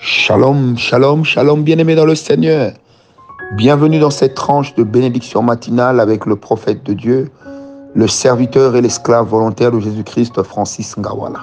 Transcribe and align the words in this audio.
Shalom, 0.00 0.78
shalom, 0.78 1.24
shalom, 1.24 1.64
bien-aimés 1.64 1.96
dans 1.96 2.04
le 2.04 2.14
Seigneur. 2.14 2.70
Bienvenue 3.56 3.98
dans 3.98 4.10
cette 4.10 4.34
tranche 4.34 4.72
de 4.76 4.84
bénédiction 4.84 5.42
matinale 5.42 5.98
avec 5.98 6.24
le 6.24 6.36
prophète 6.36 6.84
de 6.84 6.92
Dieu, 6.92 7.32
le 7.96 8.06
serviteur 8.06 8.76
et 8.76 8.80
l'esclave 8.80 9.26
volontaire 9.26 9.72
de 9.72 9.80
Jésus-Christ, 9.80 10.40
Francis 10.44 10.96
Ngawala. 10.96 11.40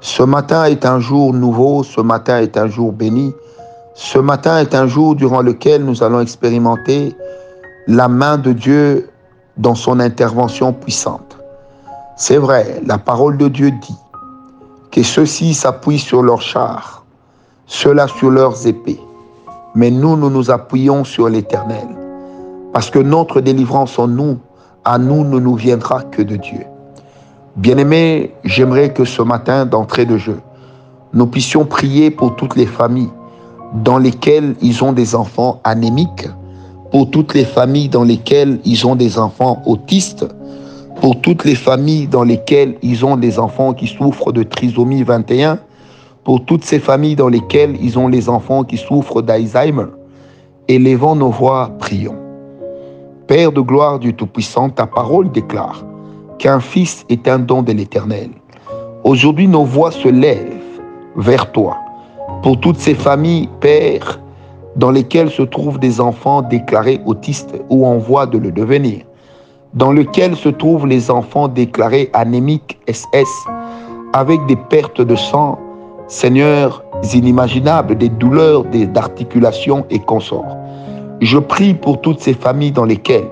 Ce 0.00 0.22
matin 0.22 0.64
est 0.64 0.86
un 0.86 0.98
jour 0.98 1.34
nouveau, 1.34 1.82
ce 1.82 2.00
matin 2.00 2.38
est 2.38 2.56
un 2.56 2.68
jour 2.68 2.90
béni, 2.90 3.34
ce 3.94 4.18
matin 4.18 4.58
est 4.58 4.74
un 4.74 4.86
jour 4.86 5.14
durant 5.14 5.42
lequel 5.42 5.84
nous 5.84 6.02
allons 6.02 6.20
expérimenter 6.20 7.14
la 7.86 8.08
main 8.08 8.38
de 8.38 8.52
Dieu 8.52 9.10
dans 9.58 9.74
son 9.74 10.00
intervention 10.00 10.72
puissante. 10.72 11.36
C'est 12.16 12.38
vrai, 12.38 12.80
la 12.86 12.96
parole 12.96 13.36
de 13.36 13.48
Dieu 13.48 13.72
dit 13.72 13.98
que 14.90 15.02
ceux-ci 15.02 15.52
s'appuient 15.52 15.98
sur 15.98 16.22
leurs 16.22 16.40
chars 16.40 17.01
ceux-là 17.72 18.06
sur 18.06 18.30
leurs 18.30 18.66
épées. 18.66 19.00
Mais 19.74 19.90
nous, 19.90 20.14
nous 20.16 20.28
nous 20.28 20.50
appuyons 20.50 21.04
sur 21.04 21.30
l'Éternel. 21.30 21.88
Parce 22.74 22.90
que 22.90 22.98
notre 22.98 23.40
délivrance 23.40 23.98
en 23.98 24.08
nous, 24.08 24.38
à 24.84 24.98
nous 24.98 25.24
ne 25.24 25.38
nous 25.38 25.54
viendra 25.54 26.02
que 26.02 26.20
de 26.20 26.36
Dieu. 26.36 26.66
Bien-aimés, 27.56 28.34
j'aimerais 28.44 28.92
que 28.92 29.06
ce 29.06 29.22
matin 29.22 29.64
d'entrée 29.64 30.04
de 30.04 30.18
jeu, 30.18 30.38
nous 31.14 31.26
puissions 31.26 31.64
prier 31.64 32.10
pour 32.10 32.36
toutes 32.36 32.56
les 32.56 32.66
familles 32.66 33.10
dans 33.72 33.98
lesquelles 33.98 34.54
ils 34.60 34.84
ont 34.84 34.92
des 34.92 35.14
enfants 35.14 35.60
anémiques, 35.64 36.28
pour 36.90 37.10
toutes 37.10 37.32
les 37.32 37.46
familles 37.46 37.88
dans 37.88 38.04
lesquelles 38.04 38.60
ils 38.66 38.86
ont 38.86 38.96
des 38.96 39.18
enfants 39.18 39.62
autistes, 39.64 40.26
pour 41.00 41.22
toutes 41.22 41.44
les 41.44 41.54
familles 41.54 42.06
dans 42.06 42.22
lesquelles 42.22 42.76
ils 42.82 43.04
ont 43.06 43.16
des 43.16 43.38
enfants 43.38 43.72
qui 43.72 43.86
souffrent 43.86 44.32
de 44.32 44.42
trisomie 44.42 45.02
21, 45.02 45.58
pour 46.24 46.44
toutes 46.44 46.64
ces 46.64 46.78
familles 46.78 47.16
dans 47.16 47.28
lesquelles 47.28 47.76
ils 47.82 47.98
ont 47.98 48.08
les 48.08 48.28
enfants 48.28 48.64
qui 48.64 48.76
souffrent 48.76 49.22
d'Alzheimer. 49.22 49.86
Élevons 50.68 51.16
nos 51.16 51.30
voix, 51.30 51.70
prions. 51.78 52.16
Père 53.26 53.52
de 53.52 53.60
gloire 53.60 53.98
du 53.98 54.14
Tout-Puissant, 54.14 54.70
ta 54.70 54.86
parole 54.86 55.30
déclare 55.30 55.84
qu'un 56.38 56.60
fils 56.60 57.04
est 57.08 57.28
un 57.28 57.38
don 57.38 57.62
de 57.62 57.72
l'Éternel. 57.72 58.30
Aujourd'hui, 59.04 59.48
nos 59.48 59.64
voix 59.64 59.90
se 59.90 60.08
lèvent 60.08 60.80
vers 61.16 61.50
toi. 61.52 61.76
Pour 62.42 62.58
toutes 62.60 62.78
ces 62.78 62.94
familles, 62.94 63.48
Père, 63.60 64.20
dans 64.76 64.90
lesquelles 64.90 65.30
se 65.30 65.42
trouvent 65.42 65.78
des 65.78 66.00
enfants 66.00 66.42
déclarés 66.42 67.00
autistes 67.04 67.54
ou 67.68 67.86
en 67.86 67.98
voie 67.98 68.26
de 68.26 68.38
le 68.38 68.50
devenir, 68.50 69.02
dans 69.74 69.92
lesquels 69.92 70.36
se 70.36 70.48
trouvent 70.48 70.86
les 70.86 71.10
enfants 71.10 71.48
déclarés 71.48 72.10
anémiques 72.12 72.78
SS, 72.88 73.28
avec 74.12 74.44
des 74.46 74.56
pertes 74.56 75.00
de 75.00 75.14
sang, 75.16 75.58
Seigneur, 76.12 76.84
inimaginables, 77.14 77.96
des 77.96 78.10
douleurs 78.10 78.64
d'articulation 78.64 79.86
et 79.88 79.98
consorts. 79.98 80.58
Je 81.22 81.38
prie 81.38 81.72
pour 81.72 82.02
toutes 82.02 82.20
ces 82.20 82.34
familles 82.34 82.70
dans 82.70 82.84
lesquelles 82.84 83.30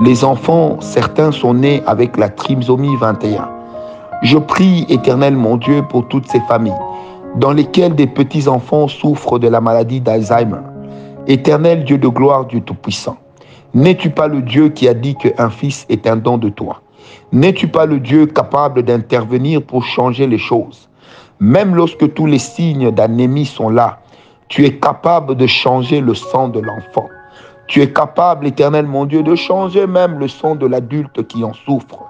les 0.00 0.24
enfants, 0.24 0.78
certains 0.80 1.30
sont 1.30 1.54
nés 1.54 1.80
avec 1.86 2.16
la 2.16 2.28
trisomie 2.28 2.96
21. 2.96 3.48
Je 4.22 4.36
prie, 4.36 4.84
éternel 4.88 5.36
mon 5.36 5.58
Dieu, 5.58 5.84
pour 5.88 6.08
toutes 6.08 6.26
ces 6.26 6.40
familles 6.40 6.74
dans 7.36 7.52
lesquelles 7.52 7.94
des 7.94 8.08
petits-enfants 8.08 8.88
souffrent 8.88 9.38
de 9.38 9.46
la 9.46 9.60
maladie 9.60 10.00
d'Alzheimer. 10.00 10.62
Éternel 11.28 11.84
Dieu 11.84 11.98
de 11.98 12.08
gloire, 12.08 12.46
Dieu 12.46 12.62
Tout-Puissant, 12.62 13.16
n'es-tu 13.74 14.10
pas 14.10 14.26
le 14.26 14.42
Dieu 14.42 14.70
qui 14.70 14.88
a 14.88 14.94
dit 14.94 15.14
qu'un 15.14 15.50
fils 15.50 15.86
est 15.88 16.08
un 16.08 16.16
don 16.16 16.36
de 16.36 16.48
toi? 16.48 16.82
N'es-tu 17.30 17.68
pas 17.68 17.86
le 17.86 18.00
Dieu 18.00 18.26
capable 18.26 18.82
d'intervenir 18.82 19.62
pour 19.62 19.84
changer 19.84 20.26
les 20.26 20.38
choses? 20.38 20.87
Même 21.40 21.74
lorsque 21.74 22.12
tous 22.14 22.26
les 22.26 22.38
signes 22.38 22.90
d'anémie 22.90 23.46
sont 23.46 23.70
là, 23.70 24.00
tu 24.48 24.64
es 24.64 24.78
capable 24.78 25.36
de 25.36 25.46
changer 25.46 26.00
le 26.00 26.14
sang 26.14 26.48
de 26.48 26.60
l'enfant. 26.60 27.08
Tu 27.66 27.82
es 27.82 27.92
capable, 27.92 28.46
éternel 28.46 28.86
mon 28.86 29.04
Dieu, 29.04 29.22
de 29.22 29.34
changer 29.34 29.86
même 29.86 30.18
le 30.18 30.26
sang 30.26 30.56
de 30.56 30.66
l'adulte 30.66 31.26
qui 31.28 31.44
en 31.44 31.52
souffre. 31.52 32.06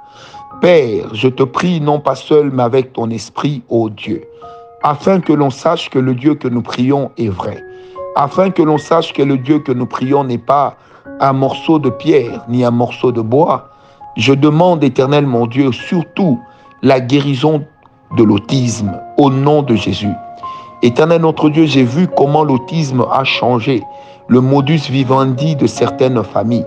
Père, 0.61 1.15
je 1.15 1.29
te 1.29 1.43
prie, 1.43 1.81
non 1.81 2.01
pas 2.01 2.15
seul, 2.15 2.51
mais 2.53 2.63
avec 2.63 2.93
ton 2.93 3.11
esprit, 3.11 3.63
ô 3.69 3.91
Dieu, 3.91 4.23
afin 4.85 5.21
que 5.21 5.33
l'on 5.33 5.51
sache 5.51 5.91
que 5.91 5.99
le 5.99 6.15
Dieu 6.15 6.35
que 6.37 6.49
nous 6.49 6.63
prions 6.63 7.11
est 7.19 7.29
vrai, 7.29 7.63
afin 8.17 8.51
que 8.51 8.63
l'on 8.63 8.79
sache 8.79 9.13
que 9.13 9.23
le 9.23 9.37
Dieu 9.37 9.59
que 9.59 9.73
nous 9.73 9.87
prions 9.87 10.25
n'est 10.25 10.39
pas 10.39 10.77
un 11.21 11.33
morceau 11.33 11.79
de 11.79 11.91
pierre 11.91 12.45
ni 12.49 12.65
un 12.65 12.71
morceau 12.71 13.13
de 13.13 13.21
bois. 13.21 13.69
Je 14.17 14.33
demande, 14.33 14.85
éternel 14.85 15.27
mon 15.27 15.47
Dieu, 15.47 15.73
surtout 15.73 16.41
la 16.83 17.01
guérison 17.01 17.65
de 18.17 18.23
l'autisme 18.23 18.99
au 19.19 19.31
nom 19.31 19.63
de 19.63 19.75
Jésus. 19.75 20.13
Éternel 20.83 21.23
notre 21.23 21.51
Dieu, 21.51 21.67
j'ai 21.67 21.83
vu 21.83 22.09
comment 22.17 22.45
l'autisme 22.45 23.05
a 23.13 23.25
changé 23.25 23.83
le 24.29 24.41
modus 24.41 24.89
vivendi 24.89 25.57
de 25.57 25.67
certaines 25.67 26.23
familles. 26.23 26.67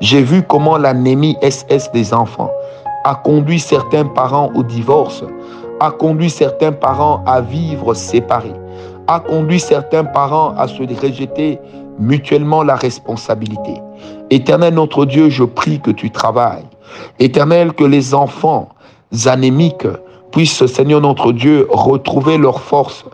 J'ai 0.00 0.22
vu 0.22 0.42
comment 0.42 0.78
l'anémie 0.78 1.36
SS 1.42 1.90
des 1.92 2.14
enfants 2.14 2.50
a 3.04 3.14
conduit 3.14 3.58
certains 3.58 4.04
parents 4.04 4.50
au 4.54 4.62
divorce, 4.62 5.24
a 5.80 5.90
conduit 5.90 6.30
certains 6.30 6.72
parents 6.72 7.22
à 7.26 7.40
vivre 7.40 7.94
séparés, 7.94 8.54
a 9.06 9.20
conduit 9.20 9.60
certains 9.60 10.04
parents 10.04 10.54
à 10.56 10.68
se 10.68 10.82
rejeter 10.82 11.58
mutuellement 11.98 12.62
la 12.62 12.76
responsabilité. 12.76 13.80
Éternel 14.30 14.74
notre 14.74 15.04
Dieu, 15.04 15.30
je 15.30 15.44
prie 15.44 15.80
que 15.80 15.90
tu 15.90 16.10
travailles. 16.10 16.66
Éternel, 17.18 17.72
que 17.72 17.84
les 17.84 18.14
enfants 18.14 18.68
anémiques 19.26 19.86
puisse, 20.38 20.64
Seigneur 20.66 21.00
notre 21.00 21.32
Dieu, 21.32 21.66
retrouver 21.68 22.38
leur 22.38 22.60
force. 22.60 23.04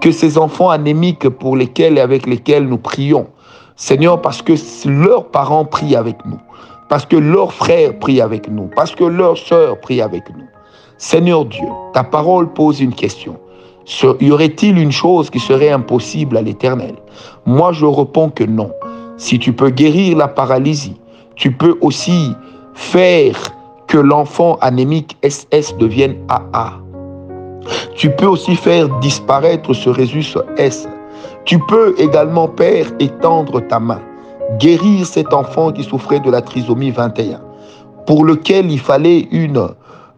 Que 0.00 0.10
ces 0.10 0.38
enfants 0.38 0.70
anémiques 0.70 1.28
pour 1.28 1.54
lesquels 1.54 1.98
et 1.98 2.00
avec 2.00 2.26
lesquels 2.26 2.66
nous 2.66 2.78
prions, 2.78 3.26
Seigneur, 3.76 4.22
parce 4.22 4.40
que 4.40 4.54
leurs 4.88 5.26
parents 5.26 5.66
prient 5.66 5.96
avec 5.96 6.16
nous, 6.24 6.38
parce 6.88 7.04
que 7.04 7.16
leurs 7.16 7.52
frères 7.52 7.98
prient 7.98 8.22
avec 8.22 8.48
nous, 8.48 8.70
parce 8.74 8.94
que 8.94 9.04
leurs 9.04 9.36
sœurs 9.36 9.78
prient 9.80 10.00
avec 10.00 10.22
nous. 10.30 10.46
Seigneur 10.96 11.44
Dieu, 11.44 11.68
ta 11.92 12.04
parole 12.04 12.50
pose 12.54 12.80
une 12.80 12.94
question. 12.94 13.36
Y 14.20 14.30
aurait-il 14.30 14.78
une 14.78 14.92
chose 14.92 15.28
qui 15.28 15.40
serait 15.40 15.70
impossible 15.70 16.38
à 16.38 16.40
l'Éternel? 16.40 16.94
Moi, 17.44 17.72
je 17.72 17.84
réponds 17.84 18.30
que 18.30 18.44
non. 18.44 18.70
Si 19.18 19.38
tu 19.38 19.52
peux 19.52 19.68
guérir 19.68 20.16
la 20.16 20.28
paralysie, 20.28 20.96
tu 21.36 21.52
peux 21.52 21.76
aussi 21.82 22.32
faire 22.72 23.36
que 23.92 23.98
l'enfant 23.98 24.56
anémique 24.62 25.18
SS 25.22 25.76
devienne 25.76 26.16
AA. 26.30 26.80
Tu 27.94 28.08
peux 28.08 28.26
aussi 28.26 28.56
faire 28.56 28.88
disparaître 29.00 29.74
ce 29.74 29.90
résus 29.90 30.24
S. 30.56 30.88
Tu 31.44 31.58
peux 31.58 31.94
également, 31.98 32.48
Père, 32.48 32.86
étendre 33.00 33.60
ta 33.60 33.78
main, 33.78 34.00
guérir 34.58 35.04
cet 35.04 35.34
enfant 35.34 35.72
qui 35.72 35.84
souffrait 35.84 36.20
de 36.20 36.30
la 36.30 36.40
trisomie 36.40 36.90
21, 36.90 37.42
pour 38.06 38.24
lequel 38.24 38.72
il 38.72 38.80
fallait 38.80 39.28
une 39.30 39.68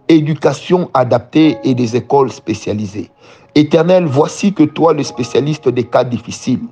éducation 0.09 0.89
adaptée 0.95 1.59
et 1.65 1.75
des 1.75 1.97
écoles 1.97 2.31
spécialisées. 2.31 3.11
Éternel, 3.57 4.05
voici 4.07 4.53
que 4.53 4.63
toi, 4.63 4.93
le 4.93 5.03
spécialiste 5.03 5.69
des 5.69 5.83
cas 5.83 6.05
difficiles, 6.05 6.63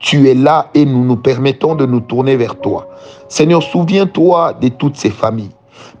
tu 0.00 0.28
es 0.28 0.34
là 0.34 0.70
et 0.74 0.84
nous 0.84 1.04
nous 1.04 1.16
permettons 1.16 1.76
de 1.76 1.86
nous 1.86 2.00
tourner 2.00 2.34
vers 2.34 2.58
toi. 2.58 2.88
Seigneur, 3.28 3.62
souviens-toi 3.62 4.54
de 4.54 4.68
toutes 4.70 4.96
ces 4.96 5.10
familles. 5.10 5.52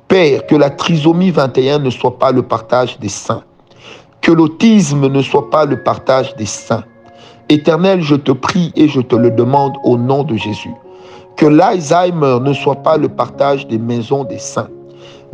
Père, 0.08 0.46
que 0.46 0.56
la 0.56 0.70
trisomie 0.70 1.30
21 1.30 1.80
ne 1.80 1.90
soit 1.90 2.18
pas 2.18 2.32
le 2.32 2.42
partage 2.42 2.98
des 2.98 3.10
saints. 3.10 3.42
Que 4.22 4.32
l'autisme 4.32 5.06
ne 5.06 5.20
soit 5.20 5.50
pas 5.50 5.66
le 5.66 5.82
partage 5.82 6.34
des 6.36 6.46
saints. 6.46 6.84
Éternel, 7.50 8.00
je 8.00 8.14
te 8.14 8.32
prie 8.32 8.72
et 8.74 8.88
je 8.88 9.02
te 9.02 9.14
le 9.14 9.30
demande 9.30 9.74
au 9.84 9.98
nom 9.98 10.22
de 10.22 10.34
Jésus. 10.34 10.72
Que 11.36 11.44
l'Alzheimer 11.44 12.38
ne 12.40 12.54
soit 12.54 12.76
pas 12.76 12.96
le 12.96 13.10
partage 13.10 13.66
des 13.68 13.78
maisons 13.78 14.24
des 14.24 14.38
saints. 14.38 14.70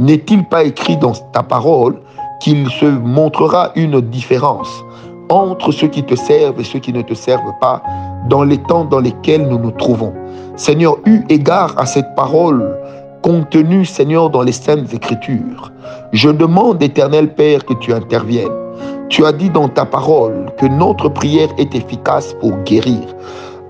N'est-il 0.00 0.44
pas 0.48 0.64
écrit 0.64 0.96
dans 0.96 1.12
ta 1.12 1.44
parole 1.44 1.96
qu'il 2.40 2.68
se 2.68 2.86
montrera 2.86 3.70
une 3.76 4.00
différence 4.00 4.84
entre 5.30 5.70
ceux 5.70 5.88
qui 5.88 6.02
te 6.02 6.16
servent 6.16 6.60
et 6.60 6.64
ceux 6.64 6.80
qui 6.80 6.92
ne 6.92 7.02
te 7.02 7.14
servent 7.14 7.54
pas 7.60 7.80
dans 8.28 8.42
les 8.42 8.58
temps 8.58 8.84
dans 8.84 9.00
lesquels 9.00 9.46
nous 9.46 9.58
nous 9.58 9.70
trouvons? 9.70 10.12
Seigneur, 10.56 10.96
eu 11.06 11.22
égard 11.28 11.74
à 11.78 11.86
cette 11.86 12.14
parole, 12.16 12.76
contenu, 13.24 13.86
Seigneur, 13.86 14.28
dans 14.28 14.42
les 14.42 14.52
saintes 14.52 14.92
écritures. 14.92 15.72
Je 16.12 16.28
demande, 16.28 16.82
éternel 16.82 17.34
Père, 17.34 17.64
que 17.64 17.72
tu 17.72 17.94
interviennes. 17.94 18.52
Tu 19.08 19.24
as 19.24 19.32
dit 19.32 19.48
dans 19.48 19.70
ta 19.70 19.86
parole 19.86 20.52
que 20.58 20.66
notre 20.66 21.08
prière 21.08 21.48
est 21.56 21.74
efficace 21.74 22.34
pour 22.38 22.54
guérir. 22.64 23.00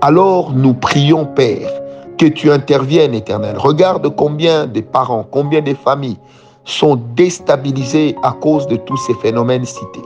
Alors 0.01 0.51
nous 0.51 0.73
prions, 0.73 1.25
Père, 1.25 1.69
que 2.17 2.25
tu 2.25 2.51
interviennes, 2.51 3.13
éternel. 3.13 3.55
Regarde 3.57 4.13
combien 4.13 4.67
de 4.67 4.81
parents, 4.81 5.25
combien 5.31 5.61
de 5.61 5.73
familles 5.73 6.19
sont 6.65 6.99
déstabilisés 7.15 8.15
à 8.23 8.31
cause 8.31 8.67
de 8.67 8.75
tous 8.75 8.97
ces 8.97 9.13
phénomènes 9.15 9.65
cités. 9.65 10.03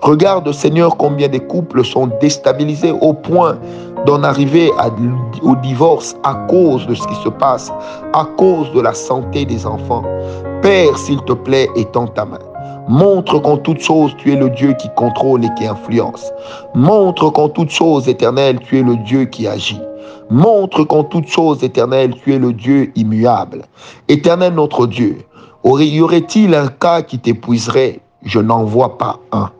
Regarde, 0.00 0.50
Seigneur, 0.52 0.96
combien 0.96 1.28
de 1.28 1.38
couples 1.38 1.84
sont 1.84 2.08
déstabilisés 2.20 2.92
au 3.00 3.12
point 3.12 3.58
d'en 4.06 4.22
arriver 4.22 4.70
au 5.42 5.54
divorce 5.56 6.16
à 6.24 6.34
cause 6.48 6.86
de 6.86 6.94
ce 6.94 7.06
qui 7.06 7.14
se 7.16 7.28
passe, 7.28 7.70
à 8.14 8.24
cause 8.36 8.72
de 8.72 8.80
la 8.80 8.94
santé 8.94 9.44
des 9.44 9.66
enfants. 9.66 10.04
Père, 10.62 10.96
s'il 10.96 11.20
te 11.24 11.32
plaît, 11.32 11.68
étends 11.76 12.06
ta 12.06 12.24
main. 12.24 12.38
Montre 12.88 13.38
qu'en 13.40 13.58
toute 13.58 13.80
chose, 13.80 14.14
tu 14.16 14.32
es 14.32 14.36
le 14.36 14.48
Dieu 14.48 14.72
qui 14.72 14.88
contrôle 14.96 15.44
et 15.44 15.50
qui 15.58 15.66
influence. 15.66 16.32
Montre 16.74 17.28
qu'en 17.30 17.50
toute 17.50 17.70
chose, 17.70 18.08
éternel, 18.08 18.58
tu 18.60 18.78
es 18.78 18.82
le 18.82 18.96
Dieu 18.96 19.26
qui 19.26 19.46
agit. 19.46 19.80
Montre 20.30 20.84
qu'en 20.84 21.04
toute 21.04 21.28
chose, 21.28 21.62
éternel, 21.62 22.14
tu 22.22 22.34
es 22.34 22.38
le 22.38 22.52
Dieu 22.52 22.90
immuable. 22.96 23.62
Éternel 24.08 24.54
notre 24.54 24.86
Dieu, 24.86 25.18
y 25.76 26.00
aurait-il 26.00 26.54
un 26.54 26.68
cas 26.68 27.02
qui 27.02 27.18
t'épuiserait? 27.18 28.00
Je 28.22 28.40
n'en 28.40 28.64
vois 28.64 28.98
pas 28.98 29.18
un. 29.32 29.50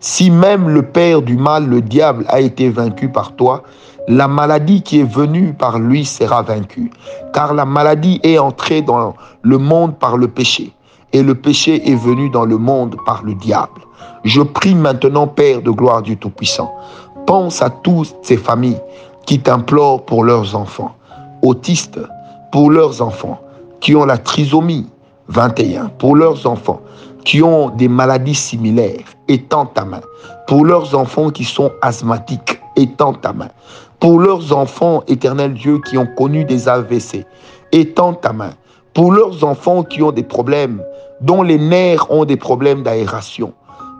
Si 0.00 0.30
même 0.30 0.68
le 0.68 0.82
Père 0.82 1.22
du 1.22 1.36
mal, 1.36 1.66
le 1.66 1.80
diable, 1.80 2.24
a 2.28 2.40
été 2.40 2.68
vaincu 2.68 3.08
par 3.08 3.36
toi, 3.36 3.62
la 4.08 4.26
maladie 4.26 4.82
qui 4.82 5.00
est 5.00 5.08
venue 5.08 5.54
par 5.54 5.78
lui 5.78 6.04
sera 6.04 6.42
vaincue. 6.42 6.90
Car 7.32 7.54
la 7.54 7.64
maladie 7.64 8.18
est 8.24 8.38
entrée 8.38 8.82
dans 8.82 9.14
le 9.42 9.58
monde 9.58 9.96
par 9.96 10.16
le 10.16 10.26
péché. 10.26 10.72
Et 11.12 11.22
le 11.22 11.34
péché 11.34 11.88
est 11.88 11.94
venu 11.94 12.28
dans 12.30 12.44
le 12.44 12.58
monde 12.58 12.96
par 13.06 13.22
le 13.22 13.34
diable. 13.34 13.82
Je 14.24 14.42
prie 14.42 14.74
maintenant, 14.74 15.26
Père 15.26 15.62
de 15.62 15.70
gloire 15.70 16.02
du 16.02 16.16
Tout-Puissant, 16.16 16.74
pense 17.26 17.62
à 17.62 17.70
toutes 17.70 18.16
ces 18.22 18.36
familles 18.36 18.80
qui 19.26 19.38
t'implorent 19.38 20.04
pour 20.04 20.24
leurs 20.24 20.56
enfants, 20.56 20.96
autistes, 21.42 22.00
pour 22.50 22.70
leurs 22.70 23.02
enfants, 23.02 23.40
qui 23.80 23.94
ont 23.94 24.04
la 24.04 24.18
trisomie 24.18 24.88
21, 25.32 25.88
pour 25.98 26.14
leurs 26.14 26.46
enfants, 26.46 26.82
qui 27.24 27.42
ont 27.42 27.70
des 27.70 27.88
maladies 27.88 28.34
similaires, 28.34 29.04
étends 29.28 29.64
ta 29.64 29.84
main. 29.84 30.02
Pour 30.46 30.66
leurs 30.66 30.94
enfants 30.94 31.30
qui 31.30 31.44
sont 31.44 31.72
asthmatiques, 31.80 32.60
étends 32.76 33.14
ta 33.14 33.32
main. 33.32 33.48
Pour 33.98 34.20
leurs 34.20 34.52
enfants, 34.52 35.02
éternel 35.08 35.54
Dieu, 35.54 35.80
qui 35.88 35.96
ont 35.96 36.06
connu 36.18 36.44
des 36.44 36.68
AVC, 36.68 37.24
étends 37.70 38.12
ta 38.12 38.34
main. 38.34 38.50
Pour 38.92 39.10
leurs 39.12 39.42
enfants 39.42 39.82
qui 39.82 40.02
ont 40.02 40.12
des 40.12 40.22
problèmes, 40.22 40.82
dont 41.22 41.42
les 41.42 41.58
nerfs 41.58 42.10
ont 42.10 42.26
des 42.26 42.36
problèmes 42.36 42.82
d'aération, 42.82 43.54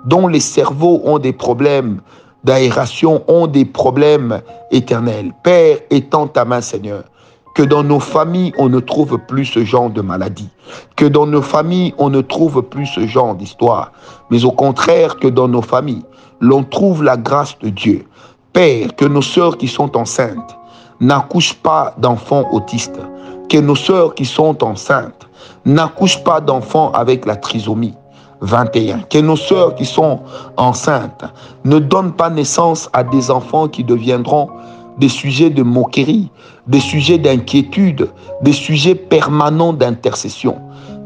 dont 0.04 0.26
les 0.26 0.40
cerveaux 0.40 1.00
ont 1.04 1.18
des 1.18 1.32
problèmes 1.32 2.02
d'aération, 2.44 3.22
ont 3.26 3.46
des 3.46 3.64
problèmes 3.64 4.42
éternels. 4.70 5.32
Père, 5.42 5.78
étends 5.88 6.26
ta 6.26 6.44
main, 6.44 6.60
Seigneur 6.60 7.04
que 7.54 7.62
dans 7.62 7.82
nos 7.82 8.00
familles, 8.00 8.52
on 8.58 8.68
ne 8.68 8.80
trouve 8.80 9.18
plus 9.18 9.46
ce 9.46 9.64
genre 9.64 9.90
de 9.90 10.00
maladie, 10.00 10.48
que 10.96 11.04
dans 11.04 11.26
nos 11.26 11.42
familles, 11.42 11.94
on 11.98 12.10
ne 12.10 12.20
trouve 12.20 12.62
plus 12.62 12.86
ce 12.86 13.06
genre 13.06 13.34
d'histoire, 13.34 13.92
mais 14.30 14.44
au 14.44 14.52
contraire 14.52 15.16
que 15.16 15.28
dans 15.28 15.48
nos 15.48 15.62
familles, 15.62 16.04
l'on 16.40 16.64
trouve 16.64 17.02
la 17.02 17.16
grâce 17.16 17.58
de 17.60 17.68
Dieu. 17.68 18.06
Père, 18.52 18.94
que 18.96 19.04
nos 19.04 19.22
sœurs 19.22 19.56
qui 19.56 19.68
sont 19.68 19.96
enceintes 19.96 20.56
n'accouchent 21.00 21.54
pas 21.54 21.94
d'enfants 21.98 22.48
autistes, 22.52 23.00
que 23.48 23.58
nos 23.58 23.76
sœurs 23.76 24.14
qui 24.14 24.24
sont 24.24 24.62
enceintes 24.62 25.28
n'accouchent 25.64 26.22
pas 26.22 26.40
d'enfants 26.40 26.90
avec 26.92 27.26
la 27.26 27.36
trisomie. 27.36 27.94
21. 28.42 29.02
Que 29.02 29.18
nos 29.18 29.36
sœurs 29.36 29.76
qui 29.76 29.84
sont 29.84 30.20
enceintes 30.56 31.24
ne 31.64 31.78
donnent 31.78 32.12
pas 32.12 32.28
naissance 32.28 32.90
à 32.92 33.04
des 33.04 33.30
enfants 33.30 33.68
qui 33.68 33.84
deviendront 33.84 34.50
des 34.98 35.08
sujets 35.08 35.50
de 35.50 35.62
moquerie, 35.62 36.30
des 36.66 36.80
sujets 36.80 37.18
d'inquiétude, 37.18 38.10
des 38.42 38.52
sujets 38.52 38.94
permanents 38.94 39.72
d'intercession. 39.72 40.56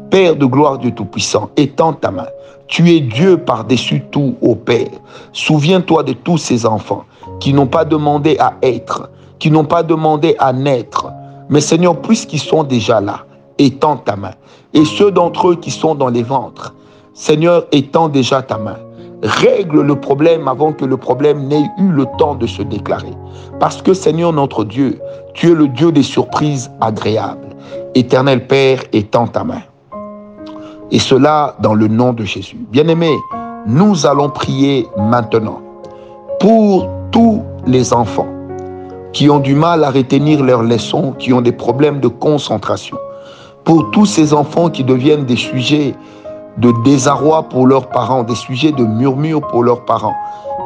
Père 0.09 0.35
de 0.35 0.45
gloire 0.45 0.77
du 0.77 0.93
Tout-Puissant, 0.93 1.49
étends 1.57 1.93
ta 1.93 2.11
main. 2.11 2.27
Tu 2.67 2.89
es 2.91 2.99
Dieu 2.99 3.37
par-dessus 3.37 4.03
tout, 4.11 4.35
ô 4.41 4.55
Père. 4.55 4.89
Souviens-toi 5.31 6.03
de 6.03 6.13
tous 6.13 6.37
ces 6.37 6.65
enfants 6.65 7.05
qui 7.39 7.53
n'ont 7.53 7.67
pas 7.67 7.85
demandé 7.85 8.37
à 8.39 8.53
être, 8.61 9.09
qui 9.39 9.51
n'ont 9.51 9.65
pas 9.65 9.83
demandé 9.83 10.35
à 10.39 10.53
naître. 10.53 11.11
Mais 11.49 11.61
Seigneur, 11.61 12.01
puisqu'ils 12.01 12.39
sont 12.39 12.63
déjà 12.63 12.99
là, 12.99 13.25
étends 13.57 13.97
ta 13.97 14.15
main. 14.15 14.33
Et 14.73 14.83
ceux 14.85 15.11
d'entre 15.11 15.49
eux 15.49 15.55
qui 15.55 15.71
sont 15.71 15.95
dans 15.95 16.09
les 16.09 16.23
ventres, 16.23 16.73
Seigneur, 17.13 17.65
étends 17.71 18.09
déjà 18.09 18.41
ta 18.41 18.57
main. 18.57 18.77
Règle 19.23 19.81
le 19.81 19.99
problème 19.99 20.47
avant 20.47 20.73
que 20.73 20.85
le 20.85 20.95
problème 20.95 21.47
n'ait 21.47 21.65
eu 21.79 21.87
le 21.89 22.05
temps 22.19 22.35
de 22.35 22.45
se 22.45 22.61
déclarer. 22.61 23.13
Parce 23.59 23.81
que 23.81 23.93
Seigneur 23.93 24.31
notre 24.31 24.63
Dieu, 24.63 24.99
tu 25.33 25.51
es 25.51 25.55
le 25.55 25.67
Dieu 25.67 25.91
des 25.91 26.03
surprises 26.03 26.69
agréables. 26.81 27.47
Éternel 27.95 28.45
Père, 28.45 28.83
étends 28.93 29.27
ta 29.27 29.43
main. 29.43 29.61
Et 30.91 30.99
cela 30.99 31.55
dans 31.61 31.73
le 31.73 31.87
nom 31.87 32.13
de 32.13 32.23
Jésus. 32.23 32.57
Bien-aimés, 32.71 33.17
nous 33.65 34.05
allons 34.05 34.29
prier 34.29 34.87
maintenant 34.97 35.61
pour 36.39 36.87
tous 37.11 37.41
les 37.65 37.93
enfants 37.93 38.27
qui 39.13 39.29
ont 39.31 39.39
du 39.39 39.55
mal 39.55 39.83
à 39.83 39.89
retenir 39.89 40.43
leurs 40.43 40.61
leçons, 40.61 41.13
qui 41.17 41.33
ont 41.33 41.41
des 41.41 41.51
problèmes 41.51 41.99
de 41.99 42.07
concentration. 42.07 42.97
Pour 43.63 43.89
tous 43.91 44.05
ces 44.05 44.33
enfants 44.33 44.69
qui 44.69 44.83
deviennent 44.83 45.25
des 45.25 45.35
sujets 45.35 45.95
de 46.57 46.73
désarroi 46.83 47.43
pour 47.43 47.67
leurs 47.67 47.89
parents, 47.89 48.23
des 48.23 48.35
sujets 48.35 48.71
de 48.71 48.83
murmure 48.83 49.41
pour 49.47 49.63
leurs 49.63 49.85
parents, 49.85 50.15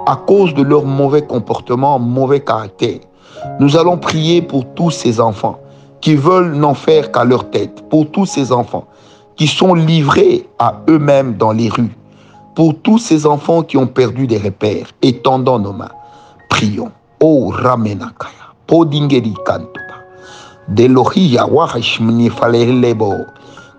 à 0.08 0.16
cause 0.16 0.54
de 0.54 0.64
leur 0.64 0.86
mauvais 0.86 1.22
comportement, 1.22 2.00
mauvais 2.00 2.40
caractère. 2.40 3.00
Nous 3.60 3.78
allons 3.78 3.98
prier 3.98 4.42
pour 4.42 4.66
tous 4.74 4.92
ces 4.92 5.20
enfants 5.20 5.60
qui 6.00 6.16
veulent 6.16 6.54
n'en 6.56 6.74
faire 6.74 7.12
qu'à 7.12 7.24
leur 7.24 7.50
tête, 7.50 7.88
pour 7.90 8.10
tous 8.10 8.26
ces 8.26 8.52
enfants 8.52 8.86
qui 9.36 9.48
sont 9.48 9.74
livrés 9.74 10.48
à 10.60 10.76
eux-mêmes 10.90 11.36
dans 11.36 11.52
les 11.52 11.70
rues, 11.70 11.96
pour 12.56 12.76
tous 12.82 12.98
ces 12.98 13.26
enfants 13.26 13.64
qui 13.64 13.78
ont 13.78 13.88
perdu 13.88 14.28
des 14.28 14.38
repères, 14.38 14.88
étendant 15.02 15.60
nos 15.60 15.74
mains. 15.74 15.92
Prions. 16.50 16.92
Oh 17.24 17.54
Ramenakaya, 17.54 18.50
Podingeri 18.66 19.36
Kantuba, 19.46 20.02
Delohia 20.68 21.46
Wahashmni 21.46 22.30
Falerlebo, 22.30 23.14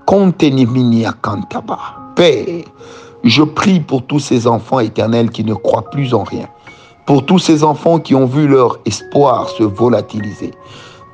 Konteni 0.06 0.64
Minia 0.64 1.12
Kantaba. 1.20 2.01
Père, 2.14 2.64
je 3.24 3.42
prie 3.42 3.80
pour 3.80 4.02
tous 4.02 4.18
ces 4.18 4.46
enfants 4.46 4.80
éternels 4.80 5.30
qui 5.30 5.44
ne 5.44 5.54
croient 5.54 5.88
plus 5.90 6.12
en 6.12 6.24
rien, 6.24 6.46
pour 7.06 7.24
tous 7.24 7.38
ces 7.38 7.64
enfants 7.64 7.98
qui 7.98 8.14
ont 8.14 8.26
vu 8.26 8.46
leur 8.46 8.78
espoir 8.84 9.48
se 9.48 9.62
volatiliser, 9.62 10.50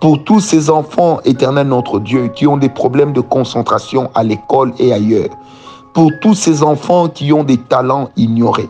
pour 0.01 0.25
tous 0.25 0.41
ces 0.41 0.71
enfants 0.71 1.21
éternels 1.25 1.69
notre 1.69 2.01
Dieu 2.01 2.29
qui 2.29 2.47
ont 2.47 2.57
des 2.57 2.69
problèmes 2.69 3.13
de 3.13 3.21
concentration 3.21 4.11
à 4.15 4.25
l'école 4.25 4.73
et 4.79 4.93
ailleurs, 4.93 5.31
pour 5.95 6.11
tous 6.21 6.35
ces 6.35 6.63
enfants 6.63 7.09
qui 7.09 7.33
ont 7.33 7.45
des 7.45 7.59
talents 7.59 8.09
ignorés, 8.17 8.69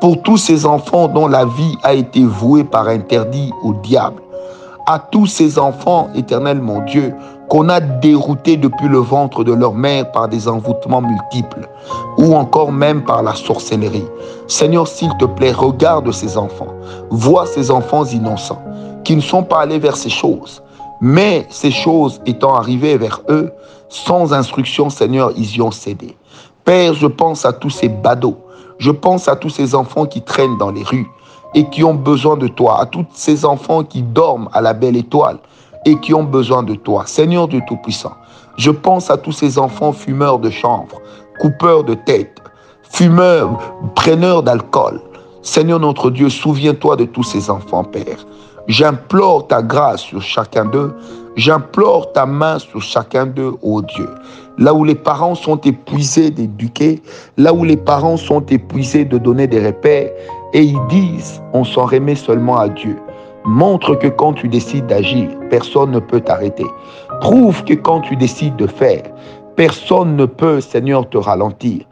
pour 0.00 0.22
tous 0.22 0.36
ces 0.36 0.66
enfants 0.66 1.08
dont 1.08 1.26
la 1.26 1.46
vie 1.46 1.76
a 1.82 1.94
été 1.94 2.22
vouée 2.22 2.64
par 2.64 2.88
interdit 2.88 3.50
au 3.62 3.72
diable, 3.74 4.22
à 4.86 5.00
tous 5.00 5.26
ces 5.26 5.58
enfants 5.58 6.10
éternels 6.14 6.60
mon 6.60 6.80
Dieu 6.82 7.12
qu'on 7.48 7.68
a 7.68 7.80
déroutés 7.80 8.56
depuis 8.56 8.88
le 8.88 8.98
ventre 8.98 9.44
de 9.44 9.52
leur 9.52 9.74
mère 9.74 10.10
par 10.10 10.28
des 10.28 10.48
envoûtements 10.48 11.02
multiples, 11.02 11.68
ou 12.18 12.34
encore 12.34 12.72
même 12.72 13.04
par 13.04 13.22
la 13.22 13.34
sorcellerie. 13.34 14.06
Seigneur, 14.48 14.88
s'il 14.88 15.16
te 15.18 15.24
plaît, 15.24 15.52
regarde 15.52 16.10
ces 16.12 16.36
enfants, 16.36 16.74
vois 17.10 17.46
ces 17.46 17.70
enfants 17.70 18.04
innocents, 18.04 18.62
qui 19.04 19.14
ne 19.16 19.20
sont 19.20 19.42
pas 19.42 19.60
allés 19.60 19.78
vers 19.78 19.96
ces 19.96 20.10
choses, 20.10 20.62
mais 21.00 21.46
ces 21.50 21.70
choses 21.70 22.20
étant 22.26 22.54
arrivées 22.54 22.96
vers 22.96 23.20
eux, 23.28 23.52
sans 23.88 24.32
instruction, 24.32 24.90
Seigneur, 24.90 25.32
ils 25.36 25.56
y 25.56 25.62
ont 25.62 25.70
cédé. 25.70 26.16
Père, 26.64 26.94
je 26.94 27.06
pense 27.06 27.44
à 27.44 27.52
tous 27.52 27.70
ces 27.70 27.88
badauds, 27.88 28.38
je 28.78 28.90
pense 28.90 29.28
à 29.28 29.36
tous 29.36 29.50
ces 29.50 29.74
enfants 29.74 30.06
qui 30.06 30.22
traînent 30.22 30.58
dans 30.58 30.70
les 30.70 30.82
rues 30.82 31.06
et 31.54 31.68
qui 31.70 31.84
ont 31.84 31.94
besoin 31.94 32.36
de 32.36 32.48
toi, 32.48 32.80
à 32.80 32.86
tous 32.86 33.06
ces 33.12 33.44
enfants 33.44 33.84
qui 33.84 34.02
dorment 34.02 34.48
à 34.52 34.60
la 34.60 34.72
belle 34.74 34.96
étoile, 34.96 35.38
et 35.86 35.98
qui 36.00 36.12
ont 36.12 36.24
besoin 36.24 36.62
de 36.62 36.74
toi. 36.74 37.04
Seigneur 37.06 37.48
du 37.48 37.64
Tout-Puissant, 37.64 38.12
je 38.58 38.70
pense 38.70 39.10
à 39.10 39.16
tous 39.16 39.32
ces 39.32 39.58
enfants 39.58 39.92
fumeurs 39.92 40.38
de 40.38 40.50
chanvre, 40.50 41.00
coupeurs 41.40 41.84
de 41.84 41.94
tête, 41.94 42.42
fumeurs, 42.82 43.58
preneurs 43.94 44.42
d'alcool. 44.42 45.00
Seigneur 45.42 45.78
notre 45.78 46.10
Dieu, 46.10 46.28
souviens-toi 46.28 46.96
de 46.96 47.04
tous 47.04 47.22
ces 47.22 47.48
enfants, 47.48 47.84
Père. 47.84 48.26
J'implore 48.68 49.46
ta 49.46 49.62
grâce 49.62 50.00
sur 50.00 50.20
chacun 50.20 50.64
d'eux. 50.64 50.92
J'implore 51.36 52.12
ta 52.12 52.26
main 52.26 52.58
sur 52.58 52.82
chacun 52.82 53.26
d'eux, 53.26 53.54
ô 53.62 53.80
Dieu. 53.80 54.08
Là 54.58 54.74
où 54.74 54.82
les 54.84 54.94
parents 54.96 55.34
sont 55.36 55.58
épuisés 55.58 56.30
d'éduquer, 56.30 57.00
là 57.36 57.52
où 57.52 57.62
les 57.62 57.76
parents 57.76 58.16
sont 58.16 58.44
épuisés 58.46 59.04
de 59.04 59.18
donner 59.18 59.46
des 59.46 59.64
repères, 59.64 60.10
et 60.52 60.62
ils 60.62 60.80
disent, 60.88 61.40
on 61.52 61.62
s'en 61.62 61.84
remet 61.84 62.14
seulement 62.16 62.56
à 62.56 62.68
Dieu. 62.68 62.96
Montre 63.46 63.94
que 63.94 64.08
quand 64.08 64.32
tu 64.32 64.48
décides 64.48 64.86
d'agir, 64.86 65.30
personne 65.50 65.92
ne 65.92 66.00
peut 66.00 66.20
t'arrêter. 66.20 66.66
Prouve 67.20 67.62
que 67.62 67.74
quand 67.74 68.00
tu 68.00 68.16
décides 68.16 68.56
de 68.56 68.66
faire, 68.66 69.02
personne 69.54 70.16
ne 70.16 70.26
peut, 70.26 70.60
Seigneur, 70.60 71.08
te 71.08 71.16
ralentir. 71.16 71.84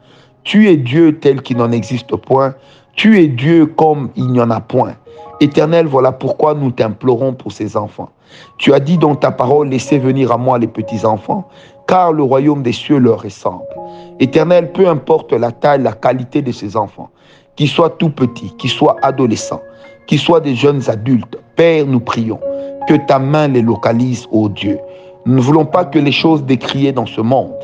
Tu 0.43 0.67
es 0.67 0.75
Dieu 0.75 1.17
tel 1.17 1.41
qu'il 1.41 1.55
n'en 1.55 1.71
existe 1.71 2.13
point. 2.17 2.55
Tu 2.93 3.19
es 3.19 3.27
Dieu 3.27 3.67
comme 3.67 4.09
il 4.17 4.27
n'y 4.27 4.41
en 4.41 4.51
a 4.51 4.59
point. 4.59 4.95
Éternel, 5.39 5.85
voilà 5.85 6.11
pourquoi 6.11 6.55
nous 6.55 6.71
t'implorons 6.71 7.33
pour 7.33 7.53
ces 7.53 7.77
enfants. 7.77 8.09
Tu 8.57 8.73
as 8.73 8.81
dit 8.81 8.97
dans 8.97 9.15
ta 9.15 9.31
parole, 9.31 9.69
laissez 9.69 9.97
venir 9.97 10.33
à 10.33 10.37
moi 10.37 10.59
les 10.59 10.67
petits-enfants, 10.67 11.47
car 11.87 12.11
le 12.11 12.23
royaume 12.23 12.63
des 12.63 12.73
cieux 12.73 12.97
leur 12.97 13.21
ressemble. 13.21 13.65
Éternel, 14.19 14.73
peu 14.73 14.87
importe 14.89 15.31
la 15.31 15.51
taille, 15.51 15.81
la 15.81 15.93
qualité 15.93 16.41
de 16.41 16.51
ces 16.51 16.75
enfants, 16.75 17.09
qu'ils 17.55 17.69
soient 17.69 17.91
tout 17.91 18.09
petits, 18.09 18.53
qu'ils 18.57 18.69
soient 18.69 18.97
adolescents, 19.01 19.61
qu'ils 20.07 20.19
soient 20.19 20.41
des 20.41 20.55
jeunes 20.55 20.81
adultes, 20.89 21.37
Père, 21.55 21.85
nous 21.85 21.99
prions 21.99 22.39
que 22.87 22.95
ta 22.95 23.19
main 23.19 23.47
les 23.47 23.61
localise, 23.61 24.27
ô 24.31 24.49
Dieu. 24.49 24.79
Nous 25.25 25.35
ne 25.35 25.41
voulons 25.41 25.65
pas 25.65 25.85
que 25.85 25.97
les 25.97 26.11
choses 26.11 26.43
décriées 26.43 26.91
dans 26.91 27.07
ce 27.07 27.19
monde, 27.19 27.55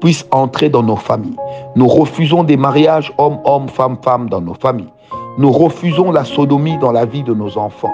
puisse 0.00 0.26
entrer 0.32 0.68
dans 0.68 0.82
nos 0.82 0.96
familles. 0.96 1.36
Nous 1.74 1.86
refusons 1.86 2.44
des 2.44 2.58
mariages 2.58 3.12
homme-homme, 3.16 3.68
femme-femme 3.68 4.28
dans 4.28 4.42
nos 4.42 4.54
familles. 4.54 4.92
Nous 5.38 5.50
refusons 5.50 6.12
la 6.12 6.24
sodomie 6.24 6.78
dans 6.78 6.92
la 6.92 7.04
vie 7.04 7.22
de 7.22 7.32
nos 7.32 7.56
enfants. 7.58 7.92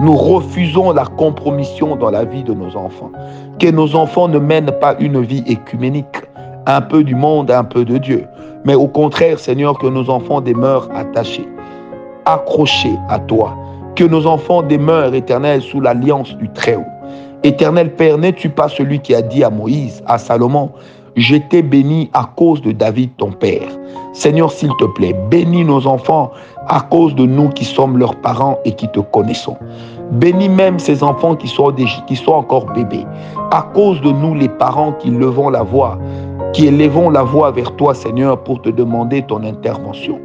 Nous 0.00 0.16
refusons 0.16 0.92
la 0.92 1.04
compromission 1.04 1.96
dans 1.96 2.10
la 2.10 2.24
vie 2.24 2.42
de 2.42 2.52
nos 2.54 2.76
enfants. 2.76 3.10
Que 3.58 3.70
nos 3.70 3.94
enfants 3.94 4.28
ne 4.28 4.38
mènent 4.38 4.72
pas 4.80 4.96
une 4.98 5.20
vie 5.20 5.44
écuménique, 5.46 6.22
un 6.66 6.80
peu 6.80 7.04
du 7.04 7.14
monde, 7.14 7.50
un 7.50 7.64
peu 7.64 7.84
de 7.84 7.98
Dieu. 7.98 8.26
Mais 8.64 8.74
au 8.74 8.88
contraire, 8.88 9.38
Seigneur, 9.38 9.78
que 9.78 9.86
nos 9.86 10.08
enfants 10.08 10.40
demeurent 10.40 10.88
attachés, 10.94 11.48
accrochés 12.24 12.98
à 13.08 13.18
toi. 13.18 13.56
Que 13.96 14.04
nos 14.04 14.26
enfants 14.26 14.62
demeurent 14.62 15.14
éternels 15.14 15.62
sous 15.62 15.80
l'alliance 15.80 16.36
du 16.36 16.48
Très-Haut. 16.50 16.84
Éternel 17.44 17.94
Père, 17.94 18.18
n'es-tu 18.18 18.48
pas 18.48 18.68
celui 18.68 19.00
qui 19.00 19.14
a 19.14 19.22
dit 19.22 19.44
à 19.44 19.50
Moïse, 19.50 20.02
à 20.06 20.18
Salomon, 20.18 20.70
je 21.16 21.36
t'ai 21.36 21.62
béni 21.62 22.10
à 22.12 22.28
cause 22.36 22.60
de 22.62 22.72
David 22.72 23.10
ton 23.18 23.30
Père. 23.30 23.68
Seigneur, 24.14 24.50
s'il 24.50 24.70
te 24.78 24.84
plaît, 24.84 25.14
bénis 25.30 25.64
nos 25.64 25.86
enfants 25.86 26.30
à 26.66 26.80
cause 26.80 27.14
de 27.14 27.24
nous 27.26 27.50
qui 27.50 27.64
sommes 27.64 27.98
leurs 27.98 28.16
parents 28.16 28.58
et 28.64 28.72
qui 28.72 28.88
te 28.88 29.00
connaissons. 29.00 29.56
Bénis 30.12 30.48
même 30.48 30.78
ces 30.78 31.02
enfants 31.02 31.36
qui 31.36 31.48
sont, 31.48 31.72
qui 32.06 32.16
sont 32.16 32.32
encore 32.32 32.66
bébés, 32.72 33.04
à 33.50 33.62
cause 33.74 34.00
de 34.00 34.10
nous 34.10 34.34
les 34.34 34.48
parents 34.48 34.92
qui 34.92 35.10
levons 35.10 35.50
la 35.50 35.62
voix, 35.62 35.98
qui 36.52 36.66
élevons 36.66 37.10
la 37.10 37.22
voix 37.22 37.50
vers 37.50 37.74
toi, 37.76 37.94
Seigneur, 37.94 38.42
pour 38.42 38.62
te 38.62 38.68
demander 38.68 39.22
ton 39.22 39.42
intervention. 39.44 40.20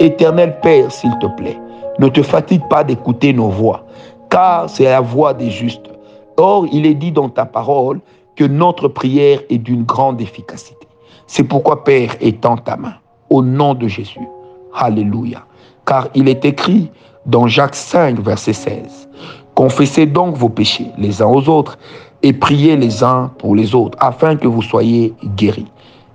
Éternel 0.00 0.60
Père, 0.60 0.92
s'il 0.92 1.16
te 1.18 1.26
plaît, 1.26 1.58
ne 1.98 2.08
te 2.08 2.22
fatigue 2.22 2.66
pas 2.68 2.84
d'écouter 2.84 3.32
nos 3.32 3.48
voix, 3.48 3.84
car 4.30 4.70
c'est 4.70 4.84
la 4.84 5.00
voix 5.00 5.34
des 5.34 5.50
justes. 5.50 5.90
Or, 6.36 6.66
il 6.72 6.86
est 6.86 6.94
dit 6.94 7.10
dans 7.10 7.28
ta 7.28 7.44
parole 7.44 8.00
que 8.36 8.44
notre 8.44 8.86
prière 8.86 9.40
est 9.50 9.58
d'une 9.58 9.82
grande 9.82 10.20
efficacité. 10.20 10.86
C'est 11.26 11.42
pourquoi, 11.42 11.82
Père, 11.82 12.14
étends 12.20 12.56
ta 12.56 12.76
main 12.76 12.94
au 13.28 13.42
nom 13.42 13.74
de 13.74 13.88
Jésus. 13.88 14.26
Alléluia. 14.74 15.44
Car 15.84 16.08
il 16.14 16.28
est 16.28 16.44
écrit 16.44 16.90
dans 17.26 17.48
Jacques 17.48 17.74
5, 17.74 18.20
verset 18.20 18.52
16, 18.52 19.08
Confessez 19.54 20.06
donc 20.06 20.36
vos 20.36 20.48
péchés 20.48 20.86
les 20.98 21.20
uns 21.20 21.26
aux 21.26 21.48
autres 21.48 21.78
et 22.22 22.32
priez 22.32 22.76
les 22.76 23.02
uns 23.02 23.32
pour 23.38 23.56
les 23.56 23.74
autres 23.74 23.98
afin 24.00 24.36
que 24.36 24.46
vous 24.46 24.62
soyez 24.62 25.12
guéris. 25.34 25.66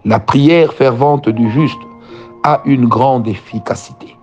La 0.05 0.19
prière 0.19 0.71
fervente 0.73 1.27
du 1.27 1.51
juste 1.51 1.77
a 2.43 2.61
une 2.65 2.85
grande 2.85 3.27
efficacité. 3.27 4.15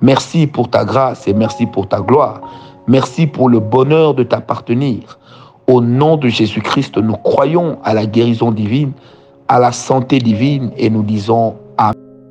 Merci 0.00 0.46
pour 0.46 0.68
ta 0.68 0.84
grâce 0.84 1.26
et 1.26 1.34
merci 1.34 1.66
pour 1.66 1.88
ta 1.88 2.00
gloire. 2.00 2.40
Merci 2.86 3.26
pour 3.26 3.48
le 3.48 3.60
bonheur 3.60 4.14
de 4.14 4.22
t'appartenir. 4.22 5.18
Au 5.66 5.80
nom 5.80 6.16
de 6.16 6.28
Jésus-Christ, 6.28 6.98
nous 6.98 7.16
croyons 7.16 7.78
à 7.82 7.94
la 7.94 8.06
guérison 8.06 8.52
divine, 8.52 8.92
à 9.48 9.58
la 9.58 9.72
santé 9.72 10.18
divine 10.18 10.70
et 10.76 10.90
nous 10.90 11.02
disons 11.02 11.56